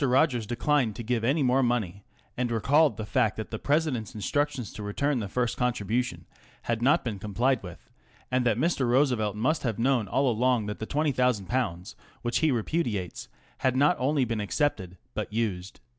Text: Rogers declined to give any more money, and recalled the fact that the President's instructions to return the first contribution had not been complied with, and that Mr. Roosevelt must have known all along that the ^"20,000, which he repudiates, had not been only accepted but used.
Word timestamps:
Rogers 0.03 0.47
declined 0.47 0.95
to 0.95 1.03
give 1.03 1.23
any 1.23 1.43
more 1.43 1.61
money, 1.61 2.03
and 2.35 2.49
recalled 2.49 2.97
the 2.97 3.05
fact 3.05 3.37
that 3.37 3.51
the 3.51 3.59
President's 3.59 4.15
instructions 4.15 4.73
to 4.73 4.81
return 4.81 5.19
the 5.19 5.27
first 5.27 5.57
contribution 5.57 6.25
had 6.63 6.81
not 6.81 7.03
been 7.05 7.19
complied 7.19 7.61
with, 7.61 7.87
and 8.31 8.43
that 8.43 8.57
Mr. 8.57 8.87
Roosevelt 8.87 9.35
must 9.35 9.61
have 9.61 9.77
known 9.77 10.07
all 10.07 10.27
along 10.27 10.65
that 10.65 10.79
the 10.79 10.87
^"20,000, 10.87 11.93
which 12.23 12.39
he 12.39 12.49
repudiates, 12.51 13.27
had 13.59 13.75
not 13.75 13.97
been 13.99 14.05
only 14.07 14.23
accepted 14.43 14.97
but 15.13 15.31
used. 15.31 15.79